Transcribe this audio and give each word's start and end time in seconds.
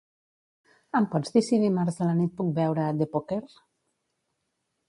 Em 0.99 1.07
pots 1.11 1.35
dir 1.35 1.43
si 1.49 1.59
dimarts 1.65 2.01
a 2.05 2.07
la 2.09 2.17
nit 2.23 2.35
puc 2.39 2.49
veure 2.57 2.89
"The 3.03 3.09
Poker"? 3.15 3.41